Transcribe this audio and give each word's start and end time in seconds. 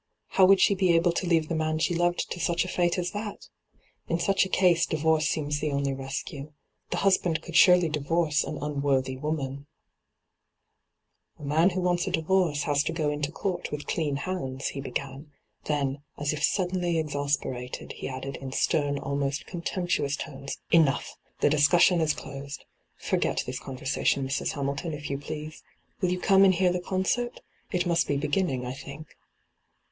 How 0.29 0.45
would 0.47 0.59
she 0.59 0.73
be 0.73 0.93
able 0.95 1.11
to 1.11 1.27
leave 1.27 1.47
the 1.47 1.53
man 1.53 1.77
she 1.77 1.93
loved 1.93 2.31
to 2.31 2.39
such 2.39 2.65
a 2.65 2.67
fate 2.67 2.97
as 2.97 3.11
that? 3.11 3.47
In 4.09 4.17
such 4.17 4.47
a 4.47 4.49
case 4.49 4.87
divorce 4.87 5.29
seems 5.29 5.59
the 5.59 5.71
only 5.71 5.93
rescue. 5.93 6.53
The 6.89 6.97
husband 7.05 7.43
could 7.43 7.55
surely 7.55 7.87
divorce 7.87 8.43
an 8.43 8.57
unworthy 8.63 9.15
woman.' 9.15 9.67
hyGoogIc 11.37 11.37
2o8 11.37 11.37
ENTRAPPED' 11.37 11.39
A 11.39 11.43
man 11.45 11.69
who 11.69 11.81
wants 11.81 12.07
a 12.07 12.11
divorce 12.11 12.63
has 12.63 12.81
to 12.85 12.91
go 12.91 13.11
into 13.11 13.31
court 13.31 13.69
with 13.71 13.85
clean 13.85 14.15
hands,' 14.15 14.69
he 14.69 14.81
began; 14.81 15.31
l^en, 15.65 16.01
as 16.17 16.33
if 16.33 16.43
suddenly 16.43 16.97
exasperated, 16.97 17.91
he 17.91 18.07
added, 18.09 18.37
in 18.37 18.51
stem, 18.51 18.95
ahnost 18.95 19.45
contemptuous 19.45 20.15
tones:' 20.15 20.57
Enough 20.71 21.09
t 21.11 21.19
The 21.41 21.49
discussion 21.51 22.01
is 22.01 22.15
closed. 22.15 22.65
Fo^et 22.99 23.45
this 23.45 23.59
conversation, 23.59 24.27
Mrs. 24.27 24.53
Hamilton, 24.53 24.93
if 24.95 25.11
you 25.11 25.19
please. 25.19 25.61
Will 26.01 26.09
you 26.09 26.19
come 26.19 26.43
and 26.43 26.55
hear 26.55 26.71
the 26.71 26.81
concert? 26.81 27.41
It 27.71 27.85
must 27.85 28.07
be 28.07 28.17
beginning, 28.17 28.65
I 28.65 28.73
think.' 28.73 29.15